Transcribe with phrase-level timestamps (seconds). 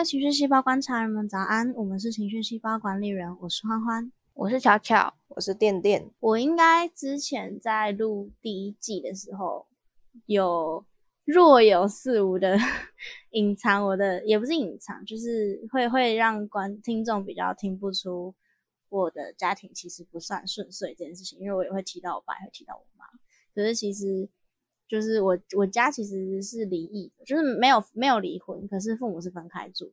[0.00, 6.10] 位情绪细胞观察人们早安，我们是情绪细胞管理人，我是欢欢，我是巧巧，我是电电。
[6.20, 9.66] 我应该之前在录第一季的时候，
[10.24, 10.82] 有
[11.26, 12.56] 若有似无的
[13.32, 18.34] 隐藏我的，也不是隐藏，就是会会让观听众比较听不出
[18.88, 23.04] 我的家庭其实不算顺遂这件事情，因为我也会提到我爸，也会提到我妈，
[23.54, 24.30] 可是其实。
[24.90, 29.92] 就是我我家其实是离异，就是没有没有离婚，可是父母是分开住的。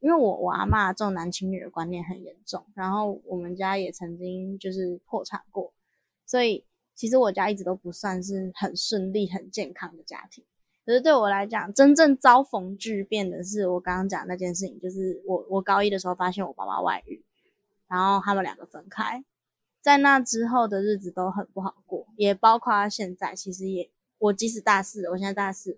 [0.00, 5.74] 因为我我阿妈重男轻女的观念很严重，然后我们家也曾经就是破产过，
[6.24, 6.64] 所以
[6.94, 10.42] 其实我家一直都不算是很顺利、很健康的家庭。
[10.86, 17.22] 可是对我来讲，真正遭逢巨变的是我刚刚讲那件事情，就是我我高一的时候发现我爸爸外遇，
[17.88, 19.22] 然后他们两个分开。
[19.82, 23.34] 在那之后的日子都很不好过，也包括现在。
[23.34, 25.72] 其实也，我即使大四，我现在大四，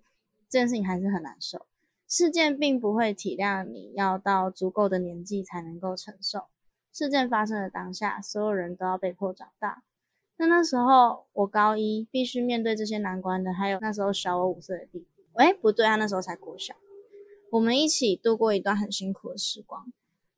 [0.48, 1.66] 这件事情还是很难受。
[2.06, 6.44] 事件并不会体谅你要到足够的年纪才能够承受。
[6.92, 9.82] 事件发生的当下，所有人都要被迫长大。
[10.36, 15.24] 那那时候我高一，必须面对这些难关的，还有那时候小我五岁的弟弟。
[15.32, 16.74] 哎，不对，他那时候才国小。
[17.50, 19.90] 我们一起度过一段很辛苦的时光。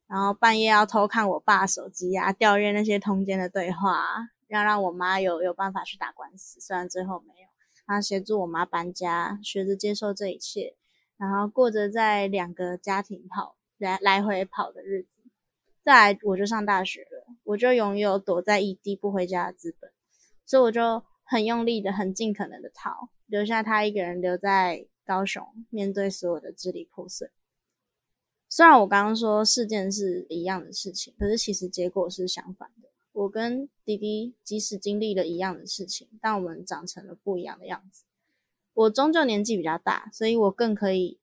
[0.07, 4.05] 然后半夜要偷看我爸手机啊，调阅那些通奸的对话，
[4.47, 7.47] 要让我妈有有办法去打官司，虽然最后没有。
[7.85, 10.75] 然后协助我妈搬家，学着接受这一切，
[11.15, 15.09] 然后过着在两个家庭跑来来回跑的日子。
[15.85, 19.89] 再来我就上大学了，我就拥有躲在异地不回家的资本，
[20.45, 27.31] 所以我就很用力的、很尽可能的逃，留下他一个人留在高雄，面对所有的支离破碎。
[28.49, 32.89] 虽然我刚刚说事件是一样的事情，可是其实结果是相反的。
[33.11, 38.03] 我跟弟弟即使经历了一样的事情，但我们长成了不一样的样子。
[38.73, 41.17] 我终究年纪比较大，所以我更可以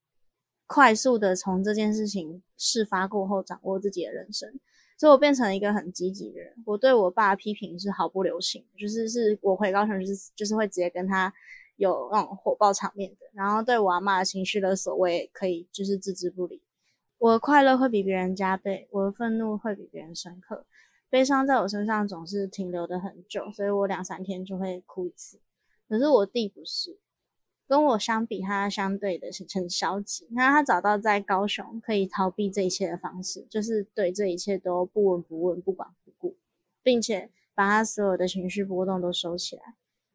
[0.67, 4.59] 快速的从这件事情事发过后掌握自己的人生。
[4.99, 6.53] 所以我变成了一个很积极的人。
[6.67, 11.33] 我对我爸批评是毫不留情，就是是我回高雄就是就是会直接跟他
[11.77, 13.27] 有那种火爆场面的。
[13.33, 16.61] 然后对我阿妈的情绪勒索，我也可以就是置之不理。
[17.25, 20.67] 我的快乐会比别人加倍，我的愤怒会比别人深刻，
[21.09, 25.41] 悲伤在我身上总是停留的很久，所以我两三天就会哭一次。
[25.89, 26.99] 可是我弟不是，
[27.67, 30.29] 跟我相比，他相对的是很消极。
[30.33, 36.37] 那他找到在高雄可以逃避这一切的方式，就是对这一切都不闻不问、不管不顾，
[36.83, 39.63] 并且把他所有的情绪波动都收起来。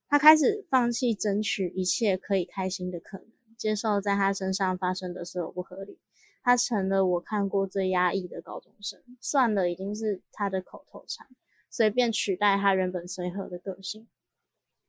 [0.07, 3.27] 他开始放弃争取一切可以开心的可能，
[3.57, 5.97] 接受在他身上发生的所有不合理。
[6.41, 11.27] 他成了我看过最压抑的高中生，算了，已经是他的口头禅，
[11.69, 14.07] 随便取代他原本随和的个性。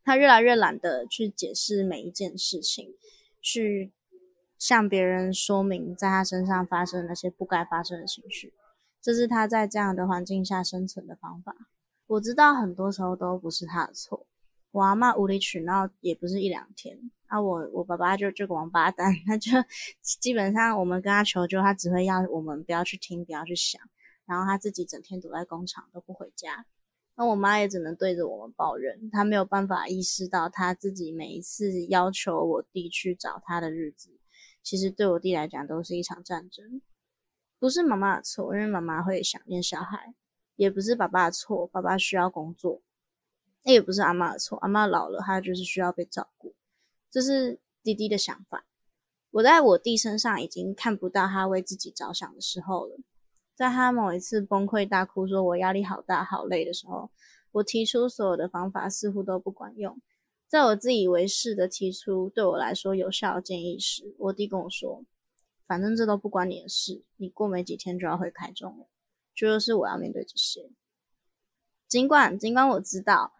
[0.02, 2.94] 他越来越懒得去解释每一件事情，
[3.42, 3.92] 去
[4.58, 8.54] 向别人说明在他身上发生那些不该发生的情绪。
[9.02, 11.54] 这是他在这样的环境下生存的方法。
[12.06, 14.26] 我知道很多时候都不是他的错。
[14.72, 19.52] 我阿妈无理取闹也不是一两天，啊，我我爸爸就这个王八蛋，他就
[20.02, 23.80] 基本上我们跟他求救，他只会要我们不要去听，不要去想，
[24.26, 26.66] 然后他自己整天躲在工厂都不回家，
[27.14, 34.10] 那我妈也只能对着我们抱怨，她没有办法意识到她自己每一次要求我弟去找她的日子，
[34.60, 36.82] 其实对我弟来讲都是一场战争，
[37.60, 40.14] 不是妈妈的错，因为妈妈会想念小孩，
[40.56, 42.82] 也不是爸爸的错，爸爸需要工作。
[43.62, 46.54] 那也不是阿妈的错，阿妈老了，她就是需要被照顾，
[47.10, 48.64] 这是弟弟的想法。
[49.32, 52.96] 我在我弟身上已经看不到他为自己着想的时候了。
[53.54, 57.10] 在他某一次崩溃大哭，说我压力好大、好累的时候，
[57.52, 60.00] 我提出所有的方法似乎都不管用。
[60.48, 65.04] 在我自以为是的提出对我来说有效的建议时，我弟跟我说
[65.66, 68.86] ：“反正这都不关你的事，你过没几天就要回台中了，
[69.34, 70.70] 就是我要面对这些。”
[71.88, 73.32] 尽管尽管我知道。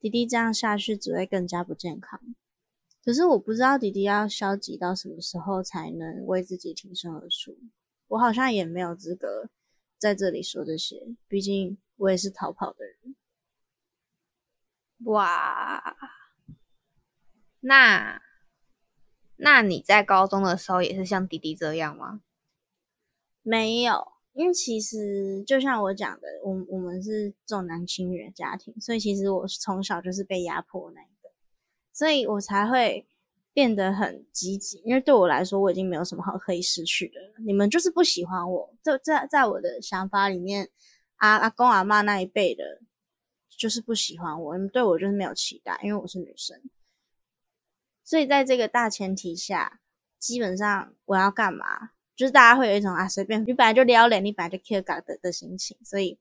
[0.00, 2.20] 弟弟这样下去只会更加不健康。
[3.04, 7.58] 可是我不知道弟弟要消极到什么时候才能为自己挺身而出。
[8.08, 9.50] 我好像也没有资格
[9.98, 13.16] 在这里说这些，毕竟我也是逃跑的人。
[15.04, 15.96] 哇，
[17.60, 18.22] 那
[19.36, 22.22] 那你在高中的时候也是像弟弟这样吗？
[23.42, 24.12] 没有。
[24.32, 31.00] 因为其实就像我讲的，我我们是重男轻女的家庭，所以其实我从小就是被压迫那
[31.94, 33.06] 所以我才会
[33.54, 34.82] 变得很积极。
[34.84, 37.14] 因为对我来说，我已经没有什么好可以失去的。
[37.46, 40.68] 你们就是不喜欢我，就在在我的想法里面，
[41.16, 42.82] 阿阿公阿妈那一辈的，
[43.56, 46.60] 就是不喜欢我，你们对我就是没有期待，因为我是女生。
[48.02, 49.80] 所以在这个大前提下，
[50.18, 51.92] 基本上我要干嘛？
[52.16, 56.18] 就是大家会有一种啊随便，你本来就撩脸，你本来就 care 的的心情，所以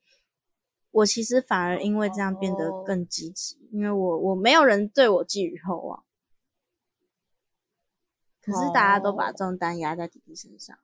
[0.94, 6.04] 我其实反而因为这样变得更积极，因为我我没有人对我寄予厚望，
[8.42, 10.78] 可是大家都把重担压在弟弟身上，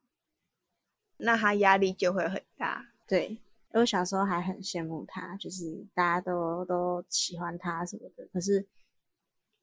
[1.16, 2.86] 那他压力就会很大。
[3.06, 3.40] 对。
[3.72, 8.26] 我小时候还很羡慕他，就是大家都都喜欢他什么的。
[8.32, 8.66] 可是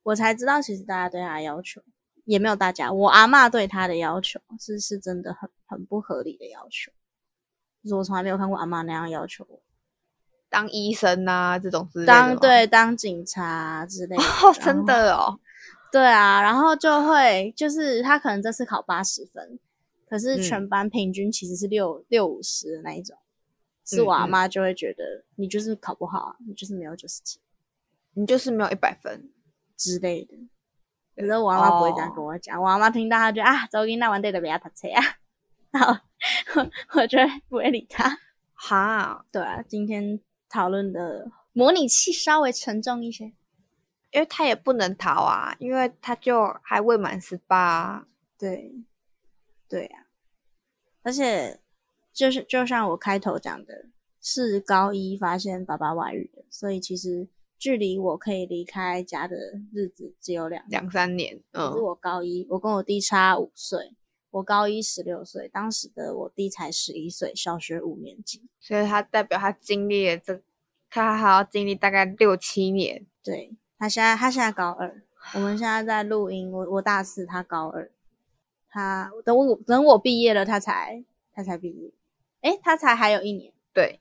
[0.01, 1.83] 我才知道，其实大家对他要求
[2.23, 2.89] 也没有大家。
[2.89, 6.89] 我阿妈对他的要求是是真的很很不合理的要求，
[7.83, 9.61] 就是我从来没有看过阿妈那样要求我
[10.49, 12.13] 当医生啊这种之类的。
[12.13, 14.23] 当对当警察之类的，
[14.61, 15.39] 真的哦。
[15.91, 19.57] 对啊，然后就会就是他可能这次考八十分，
[20.09, 23.17] 可是全班平均其实是六六五十的那一种。
[23.85, 27.39] 是我阿妈就会觉得你就是考不好，你就是没有九十几，
[28.15, 29.29] 你就是没有一百分
[29.77, 30.35] 之类的。
[31.15, 35.01] 可是我阿妈不会这样跟我讲，我阿妈听到她就啊，周英那完对的不要他车啊，
[35.71, 35.97] 然后
[36.99, 37.17] 我就
[37.47, 38.19] 不会理他。
[38.53, 43.25] 哈，对啊，今天讨论的模拟器稍微沉重一些，
[44.11, 48.07] 因为他也不能逃啊，因为他就还未满十八。
[48.37, 48.73] 对，
[49.69, 50.07] 对啊，
[51.03, 51.59] 而且。
[52.13, 53.85] 就是就像我开头讲的，
[54.19, 57.29] 是高一发现爸爸外遇的，所以其实
[57.59, 59.37] 距离我可以离开家的
[59.71, 61.39] 日子只有两两三年。
[61.51, 63.93] 嗯，是我高一，我跟我弟差五岁，
[64.31, 70.41] 我高一十六岁，当时的我弟才十一岁，小学五年级，所以他代表他经历了这，
[70.89, 73.05] 他还要经历大概六七年。
[73.23, 75.01] 对他现在他现在高二，
[75.33, 77.91] 我们现在在录音，我我大四，他高二，
[78.69, 81.03] 他等我等我毕业了，他才
[81.33, 81.91] 他才毕业。
[82.41, 83.53] 哎，他才还有一年。
[83.73, 83.99] 对，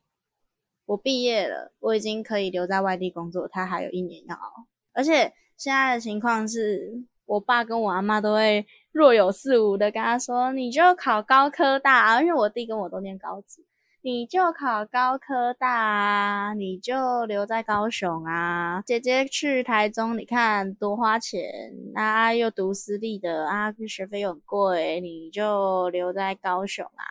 [0.84, 4.66] 我毕业了，我已经可以留在外地工作，他还有一年要熬。
[4.92, 8.66] 而且现在的情况是，我爸跟我阿妈都会
[8.96, 13.62] 若有似无的跟他说：“你就考高科大，因为我弟跟我都念高职，
[14.00, 18.82] 你就考高科大啊，你就留在高雄啊。
[18.86, 21.42] 姐姐去台中，你看多花钱
[21.94, 27.04] 啊，又读私立的啊，学费又很贵，你就留在高雄啊，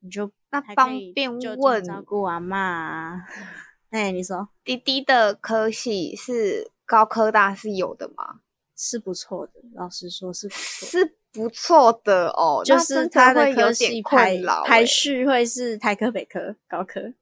[0.00, 3.22] 你就。”那方便问照顾阿妈？
[3.92, 8.40] 哎，你说滴滴的科系是高科大是有的吗？
[8.80, 12.62] 是不错的，老实说是不错，是不错的哦。
[12.64, 17.12] 就是他的科系排排序会是台科、北科、高科。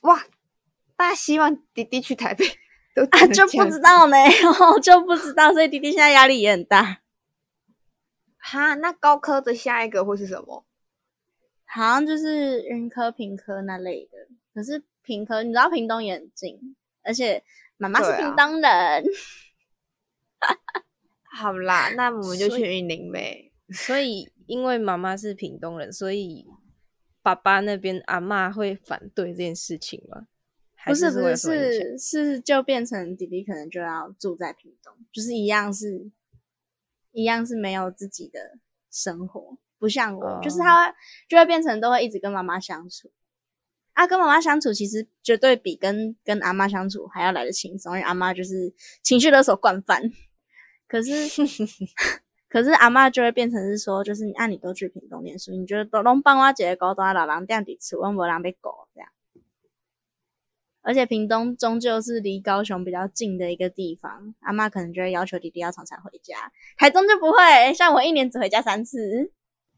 [0.00, 0.20] 哇，
[0.96, 2.44] 大家希望弟弟去台北，
[3.10, 4.16] 啊就不知道呢，
[4.82, 7.02] 就不知道，所以弟弟现在压力也很大。
[8.36, 10.64] 哈，那高科的下一个会是什么？
[11.66, 14.18] 好像就是云科、平科那类的，
[14.52, 16.74] 可是平科你知道屏东也很近，
[17.04, 17.44] 而且
[17.76, 19.04] 妈妈是屏东人。
[21.36, 23.52] 好啦，那我们就去云林呗。
[23.70, 26.46] 所以因为妈妈是屏东人，所以
[27.22, 30.26] 爸爸那边阿妈会反对这件事情吗？
[30.86, 36.10] 不是不是是是就变成弟弟可能就要住在屏东，就是一样是，
[37.12, 38.58] 一样是没有自己的
[38.90, 39.58] 生活。
[39.78, 40.94] 不像我，就是他
[41.28, 43.12] 就会变成都会一直跟妈妈相处
[43.92, 50.10] 啊，跟妈妈相处其实绝对比跟跟阿妈相处还要来的轻松，因为阿妈就是情绪勒索惯犯。
[50.88, 51.12] 可是
[52.48, 59.08] 可是阿妈就会变成是说，就是你按你都去屏东念书，你觉得都拢帮我姐姐搞到老人店底吃，我无人被搞这样。
[60.80, 66.50] 而且屏东终究是离高雄比较近的一个地方，阿妈可能就会要求弟弟要常常回家。
[66.78, 69.30] 台中就不会，像我一年只回家三次。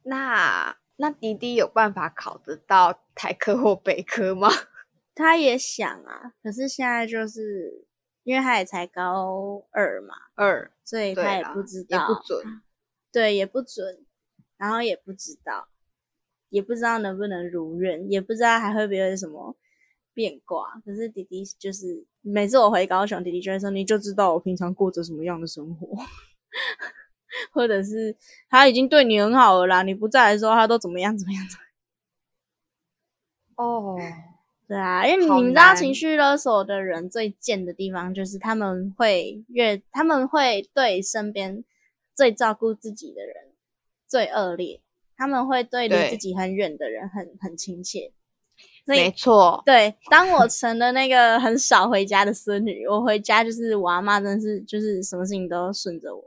[0.05, 4.49] 那那弟弟有办法考得到台科或北科吗？
[5.13, 7.89] 他也想啊，可是现在就是
[8.31, 12.63] 因为他也才高二嘛，二，所以他也不知道，也不准，
[13.11, 14.07] 对，也不准，
[14.57, 15.67] 然后也不知道，
[16.49, 19.57] 也不知道能不能如愿，也不知道还会不会有什么
[20.15, 20.81] 变卦。
[20.85, 25.89] 可是弟弟就是每次我回高雄，弟弟就会说：“你就知道我平常过着什么样的生活。
[27.51, 28.17] ”或者是
[28.49, 31.45] 他已经对你很好了啦，你不在的时候他都怎么样怎么样？
[33.57, 33.99] 哦，
[34.71, 41.65] 对啊，因为你知道情绪勒索的人最贱的地方就是他们会越他们会对身边
[42.15, 43.35] 最照顾自己的人
[44.07, 44.81] 最恶劣，
[45.17, 48.13] 他们会对离自己很远的人很很亲切。
[48.85, 56.23] 没错，对，当我成了那个很少回家的孙女，我回家就是我阿妈，真的是就是什么事情都顺着我。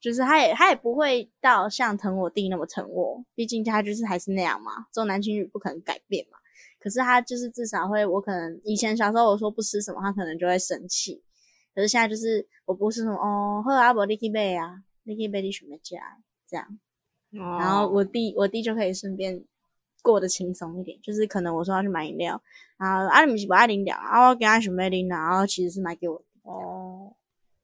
[0.00, 6.37] 就是他也他也不会到像疼我弟那么疼我，毕竟他就是还是那样嘛，重男轻女不可能改变嘛。
[6.80, 11.22] 可是他就是至少会，我可能以前小时候我说不吃什么，他可能就会生气。
[11.74, 16.78] 可是现在就是我不是什么哦，喝阿伯利基贝啊，你去买你什么家这样。
[17.30, 19.44] 然然后我弟我弟就可以顺便
[20.02, 22.40] 过得轻松一点，就是可能我说要去买饮料，
[22.78, 26.22] 然后啊你们是不爱饮料，啊我给他准备饮料，然后其实是买给我。
[26.42, 27.12] 哦，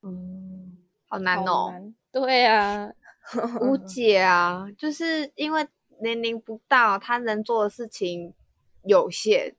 [0.02, 0.76] 嗯，
[1.09, 2.92] 好难哦，难对啊，
[3.62, 5.66] 无解啊，就是因为
[6.02, 8.35] 年龄不到，他能做的事情
[8.84, 9.54] 有限，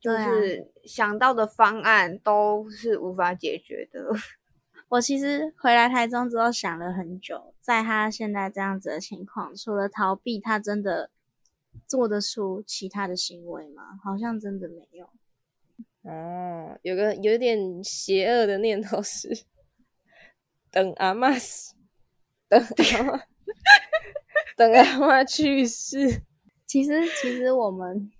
[0.00, 4.10] 就是想到的方案都是无法解决的。
[4.88, 11.10] 我其实回来台中之后想了很久，在他现在这样子的情况，除了逃避，他真的
[11.88, 13.98] 做得出其他的行为吗？
[14.04, 15.10] 好像真的没有。
[16.02, 19.44] 哦，有个有点邪恶的念头是，
[20.70, 21.74] 等阿妈死，
[22.48, 23.20] 等阿妈，
[24.56, 26.22] 等阿妈去世，
[26.66, 28.10] 其实其实我们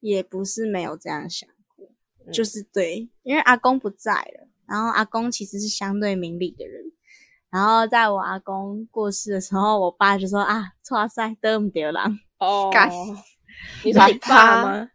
[0.00, 1.86] 也不是没有这样想过，
[2.32, 6.82] 就是对，因为阿公不在了，然后阿公其实是相对明理的人。
[7.50, 12.10] 然后在我阿公过世的时候，我爸就说啊，哇塞，得唔得啦？
[12.38, 12.90] 哦干，
[13.84, 14.90] 你说你爸吗？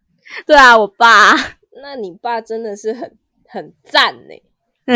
[0.46, 1.34] 对啊，我爸。
[1.82, 3.18] 那你爸真的是很
[3.48, 4.34] 很赞呢。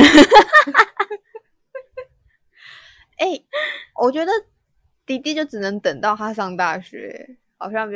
[3.17, 3.41] 哎、
[4.01, 4.31] 我觉得
[5.05, 7.37] 弟弟就只能等到他上大学，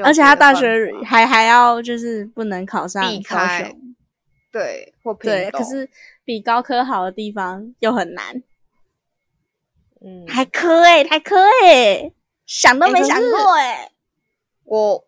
[0.03, 3.03] 而且他大学还还要就是不能考上
[4.51, 5.89] 对或屏对，可是
[6.23, 8.41] 比高科好的地方又很难，
[10.01, 12.11] 嗯，还科哎、还科哎、
[12.45, 13.91] 想都没想过哎、
[14.63, 15.03] 我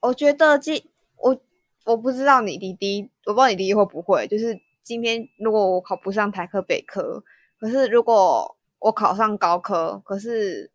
[0.00, 0.82] 我觉得今
[1.16, 1.40] 我
[1.84, 7.24] 我不知道你弟弟，我不知道你弟弟会不会，就是今天如果我考不上台科北科，
[7.58, 10.70] 可是如果我考上高科，可是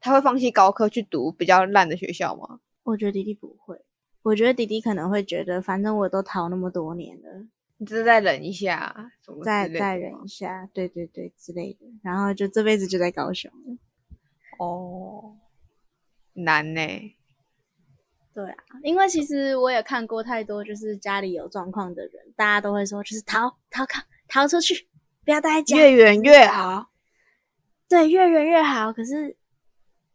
[0.00, 2.60] 他会放弃高科去读比较烂的学校吗？
[2.82, 3.78] 我觉得弟弟不会，
[4.22, 9.12] 我觉得弟弟可能会觉得，反正我都逃那么多年了，你只是再忍一下，
[9.44, 13.76] 再再忍一下，对对对之类的，然后就这辈子就在高雄了。
[14.58, 15.36] 哦，
[16.32, 16.80] 难呢、
[18.32, 24.88] 对啊，因为其实我也看过太多，就是家里有状况的人，大家都会说，就是逃逃考逃出去，
[25.24, 26.90] 不要待在家，越远越好。
[27.88, 28.92] 对，越远越好。
[28.92, 29.36] 可是，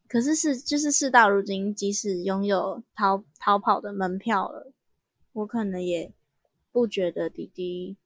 [0.08, 4.72] 可是是就是事到如今，即使拥有逃逃跑的门票了，
[5.34, 6.14] 我可能也
[6.72, 7.98] 不觉得弟弟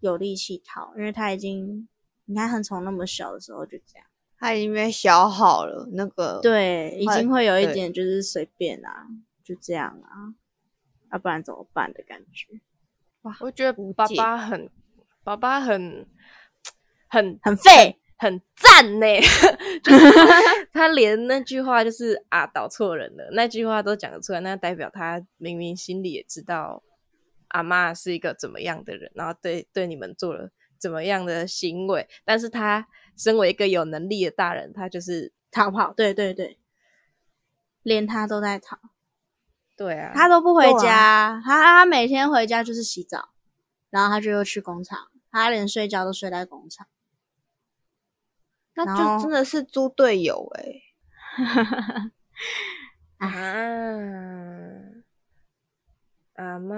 [0.00, 1.88] 有力气逃，因为他已经
[2.24, 4.06] 你看很从那么小的时候就这样，
[4.38, 9.06] 他已经被消耗了，那个对，已经会有一点就是随便啊，
[9.44, 10.34] 就这样啊，
[11.12, 12.60] 要、不然怎么办的感觉，
[13.22, 14.68] 哇我觉得爸爸很，
[15.22, 16.06] 爸爸很
[17.08, 18.00] 很很废。
[18.18, 19.06] 很赞呢，
[19.84, 20.04] 就是
[20.72, 26.82] 他连那句话就是啊导错人了那句话都讲得出来，那代表他明明心里也知道
[27.48, 36.58] 阿妈是一个怎么样的人，然后对对你们做了怎么样的行为，但是他身为一个有能力的大人，他就是逃跑，对对对，
[37.82, 38.78] 连他都在逃，
[39.76, 43.30] 对啊，他都不回家，他他每天回家就是洗澡，
[43.90, 46.86] 然后他就又去工厂，他连睡觉都睡在工厂。
[48.76, 50.48] 那就真的是猪队友
[53.18, 53.30] 哎、啊，
[56.34, 56.74] 阿妈，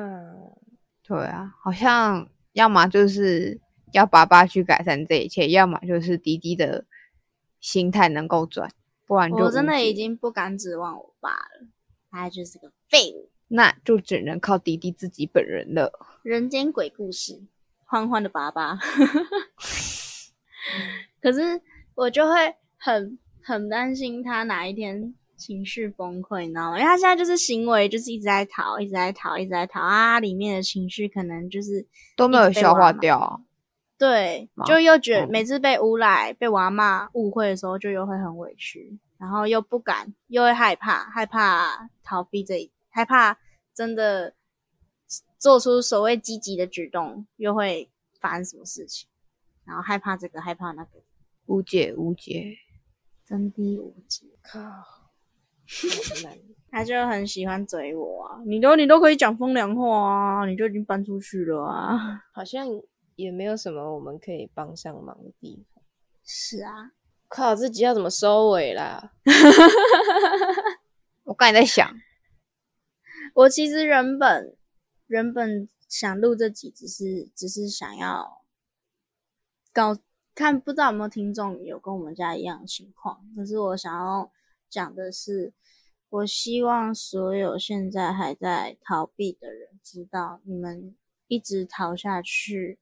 [1.02, 3.60] 对啊，好像要么就是
[3.92, 6.84] 要爸爸去改善这一切，要么就是弟弟的
[7.60, 8.70] 心态能够转，
[9.04, 11.66] 不然就我真的已经不敢指望我爸了，
[12.10, 15.92] 他就是个废物，那就只能靠弟弟自己本人了。
[16.22, 17.42] 人间鬼故事，
[17.84, 18.78] 欢欢的爸爸。
[21.20, 21.60] 可是
[21.98, 26.78] 我就会很很担心他哪一天情绪崩溃，你知道吗？
[26.78, 33.40] 因为他现在就是行为就是一直在逃，一直在逃，一直在逃啊，里面的情绪可能就是都没有消化掉啊，
[33.98, 43.36] 对，就又觉得嗯每次被诬赖、被娃骂误会的时候，就又会很委屈，然后又不敢，又会害怕，害怕逃避这一，害怕
[43.74, 44.34] 真的
[45.36, 47.90] 做出所谓积极的举动，又会
[48.20, 49.08] 发生什么事情，
[49.64, 51.02] 然后害怕这个，害怕那个，
[51.48, 52.56] 无解无解。
[53.24, 54.26] 真的无解。
[54.42, 54.60] 靠，
[56.70, 62.22] 他就很喜欢嘴我啊，你都你都可以讲风凉话啊，你就已经搬出去了啊。
[62.32, 62.66] 好像
[63.16, 65.82] 也没有什么我们可以帮上忙的地方。
[66.24, 66.92] 是啊，
[67.28, 69.12] 靠，这集要怎么收尾啦？
[71.24, 71.90] 我刚才在想，
[73.34, 74.56] 我其实原本
[75.06, 78.42] 原本想录这集，只是只是想要
[79.72, 79.96] 搞
[80.38, 83.20] 看，不知道有没有听众有跟我们家一样情况。
[83.34, 84.30] 可是我想要
[84.70, 85.52] 讲的是，
[86.10, 90.94] 我希望所有现在还在逃避的人知道，你们
[91.26, 92.78] 一直逃下去，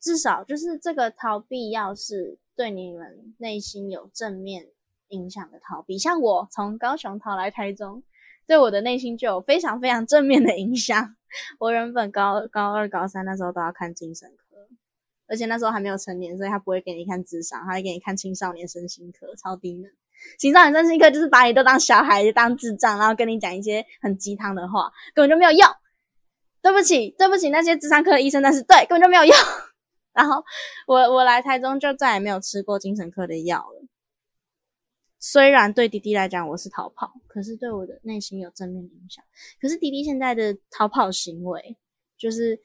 [0.00, 4.68] 至少就是这个逃避要是对你们内心有正面
[5.08, 5.98] 影响的逃避。
[5.98, 8.04] 像我从高雄逃来台中，
[8.46, 11.16] 对我的内心就有非常非常正面的影响。
[11.58, 14.41] 我原本高高二、高三那时候都要看精神科，
[15.26, 19.90] 而且那时候还没有成年，所以他不会给你看智商，他会给你看青少年身心科，超低能。
[20.38, 25.68] 青少年身心科就是把你都当小孩，当智障，然后跟你讲一些很鸡汤的话，根本就没有用。
[26.60, 29.34] 对不起，对不起，那些智商科的医生，但是对根本就没有用。
[30.12, 30.44] 然后
[30.86, 33.82] 我我来台中就再也没有吃过精神科的药了。
[35.18, 39.24] 虽然对弟弟来讲我是逃跑，可是对我的内心有正面影响。
[39.60, 41.76] 可是弟弟现在的逃跑行为，
[42.16, 42.60] 就是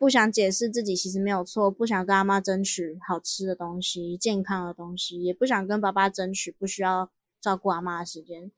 [0.00, 8.50] 不想解释自己其实没有错，不想跟阿妈争取好吃的东西、健康的东西，也不想跟爸爸争取不需要照顾阿妈的时间，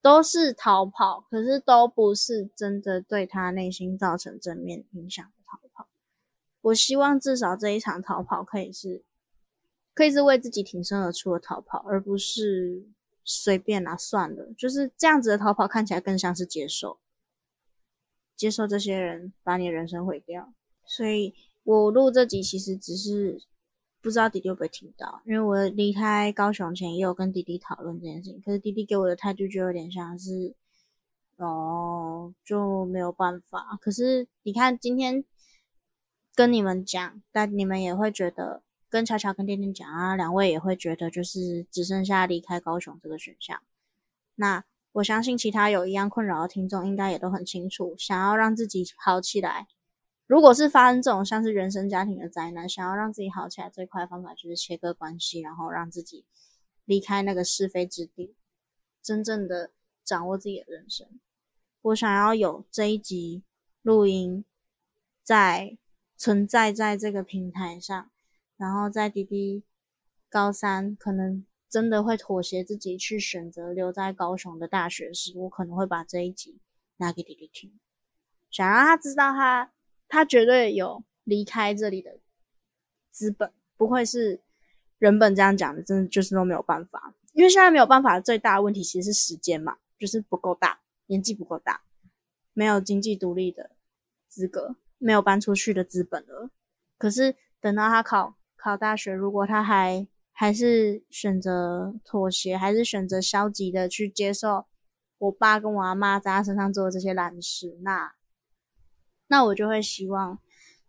[0.00, 1.26] 都是逃跑。
[1.28, 5.88] 可是都不是真的对他内心造成正面影响的逃跑。
[6.60, 9.02] 我希望至少这一场逃跑可以是。
[9.92, 12.86] 可以是为自己挺身而出的逃跑，而不是
[13.24, 14.52] 随便拿算了。
[14.56, 17.00] 就是这样子的逃跑，看起来更像是接受，
[18.36, 20.52] 接受这些人把你人生毁掉。
[20.86, 23.42] 所以我录这集其实只是
[24.00, 30.54] 不知道弟弟会不会听到，因为我离开高雄前也有跟弟弟讨论这件事情，可是弟弟给我的态度就有点像是，
[31.36, 33.78] 哦，就没有办法。
[33.80, 35.24] 可是你看今天
[36.34, 38.62] 跟你们讲，但你们也会觉得。
[38.88, 43.60] 跟巧巧跟店店讲啊，两位也会觉得就是只剩下离开高雄这个选项。
[44.36, 49.66] 那我相信其他有一样困扰的听众应该也都很清楚，想要让自己好起来。
[50.26, 56.24] 如果是发生这种像是原生家庭的灾难，想要让自己好起来，最快的方法就是切割关系，然后让自己
[56.84, 58.34] 离开那个是非之地，
[59.02, 59.70] 真正的
[60.04, 61.06] 掌握自己的人生。
[61.82, 63.44] 我想要有这一集
[63.82, 64.44] 录音
[65.22, 65.78] 在
[66.16, 68.10] 存在在这个平台上。
[68.58, 69.64] 然后在弟弟
[70.30, 76.58] 高三可能真的会妥协自己去选择留在高雄的大学时，我可能会把这一集
[76.96, 77.78] 拿给弟弟听，
[78.50, 79.70] 想让他知道他
[80.08, 82.18] 他绝对有离开这里的
[83.10, 84.40] 资本，不会是
[84.98, 87.14] 人本这样讲的，真的就是都没有办法。
[87.32, 91.82] 因为现在没有办法，最大的问题其实是时间嘛，就是不够大，年纪不够大，
[92.52, 93.72] 没有经济独立的
[94.28, 96.50] 资格，没有搬出去的资本了。
[96.98, 98.36] 可是等到他考。
[98.58, 104.66] 考大学，如果他还还是选择妥协，还是选择消极的去接受
[105.18, 108.12] 我爸跟我阿妈在他身上做的这些烂事，那
[109.28, 110.40] 那我就会希望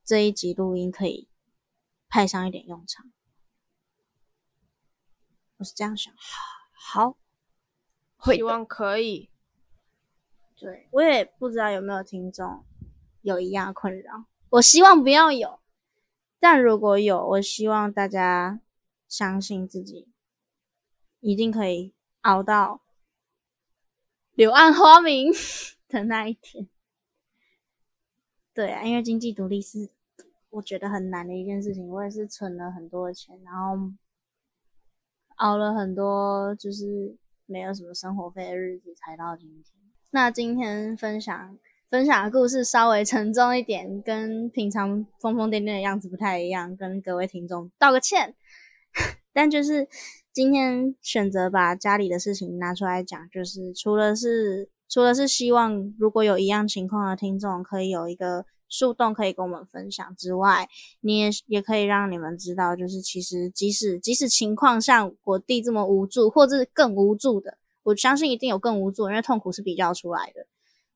[0.04, 1.28] 这一集录音可以
[2.08, 3.12] 派上一点用场。
[5.58, 6.13] 我是这样想，
[6.71, 7.17] 好，
[8.26, 9.32] 希望可以。
[10.56, 12.65] 对我也不知道有没有听众
[13.21, 15.60] 有一样困扰，我希望不要有。
[16.39, 18.62] 但如果有，我希望大家
[19.08, 20.08] 相信自己，
[21.19, 22.84] 一定可以熬到
[24.34, 25.32] 柳暗花明
[25.89, 26.69] 的那一天。
[28.58, 29.88] 对啊，因为经济独立是
[30.50, 31.88] 我觉得很难的一件事情。
[31.88, 33.91] 我也是存了很多钱，然后
[35.36, 37.15] 熬了很多，就是
[37.46, 39.76] 没有什么生活费的日子，才到今天。
[40.10, 41.60] 那今天分享。
[41.88, 48.34] 分享的故事稍微沉重一点，跟平常疯疯癫癫的样子不太一样，跟各位听众道个歉。
[49.32, 49.88] 但就是
[50.34, 60.67] 今天选择把家里的事情拿出来讲，就是除了是除了是希望如果有一样情况的听众可以有一个树洞可以跟我们分享之外，
[61.02, 70.47] 你也也可以让你们知道，就是其实即使即使情况像我弟这么无助，或者是更无助的，我相信一定有更无助，因为痛苦是比较出来的。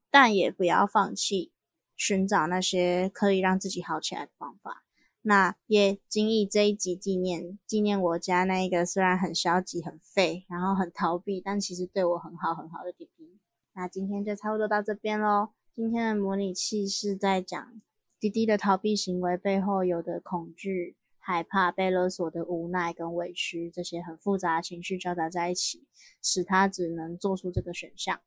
[0.10, 1.52] 但也不要放弃
[1.96, 4.84] 寻找那些可以让自己好起来的方法。
[5.22, 13.38] 那也经历这一集纪念纪念我家那一个虽然很消极、很废，然后很逃避，但其实对我很好很好的弟弟。
[13.82, 15.50] 那今天就差不多到这边喽。
[15.76, 17.82] 今天的模拟器是在讲
[18.20, 25.88] 滴滴的逃避行为背后有的恐惧、害怕、被勒索的无奈跟委屈，这些很复杂的情绪交杂在一起，
[26.22, 28.22] 使他只能做出这个选项。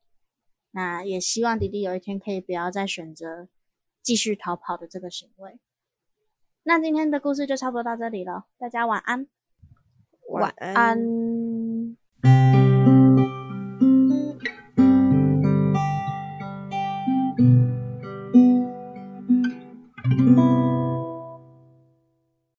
[0.73, 3.47] 那也希望滴滴有一天可以不要再选择
[4.03, 5.61] 继续逃跑的这个行为。
[6.65, 9.29] 那今天的故事就差不多到这里了，大家晚安，
[10.31, 11.95] 晚安。